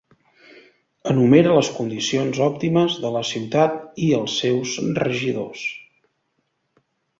Enumera 1.11 1.51
les 1.57 1.69
condicions 1.79 2.39
òptimes 2.45 2.97
de 3.05 3.13
la 3.17 3.23
ciutat 3.33 3.77
i 4.07 4.09
els 4.23 4.41
seus 4.41 4.75
regidors. 5.05 5.69